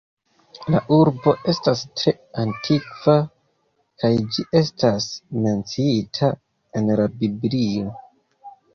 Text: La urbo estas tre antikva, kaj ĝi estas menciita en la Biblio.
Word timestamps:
La 0.75 0.79
urbo 0.95 1.33
estas 1.53 1.83
tre 1.99 2.13
antikva, 2.45 3.15
kaj 4.05 4.13
ĝi 4.39 4.49
estas 4.63 5.13
menciita 5.47 6.35
en 6.83 6.95
la 7.03 7.11
Biblio. 7.25 7.99